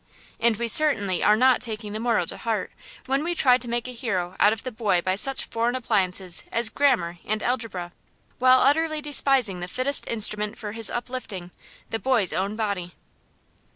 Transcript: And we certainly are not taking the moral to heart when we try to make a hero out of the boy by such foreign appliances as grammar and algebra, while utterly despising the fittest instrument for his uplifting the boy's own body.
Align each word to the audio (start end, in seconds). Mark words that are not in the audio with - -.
And 0.39 0.57
we 0.57 0.67
certainly 0.67 1.21
are 1.23 1.37
not 1.37 1.61
taking 1.61 1.93
the 1.93 1.99
moral 1.99 2.25
to 2.25 2.37
heart 2.37 2.71
when 3.05 3.23
we 3.23 3.35
try 3.35 3.59
to 3.59 3.67
make 3.67 3.87
a 3.87 3.93
hero 3.93 4.35
out 4.39 4.51
of 4.51 4.63
the 4.63 4.71
boy 4.71 4.99
by 4.99 5.13
such 5.15 5.45
foreign 5.45 5.75
appliances 5.75 6.43
as 6.51 6.69
grammar 6.69 7.19
and 7.23 7.43
algebra, 7.43 7.91
while 8.39 8.61
utterly 8.61 8.99
despising 8.99 9.59
the 9.59 9.67
fittest 9.67 10.07
instrument 10.07 10.57
for 10.57 10.71
his 10.71 10.89
uplifting 10.89 11.51
the 11.91 11.99
boy's 11.99 12.33
own 12.33 12.55
body. 12.55 12.95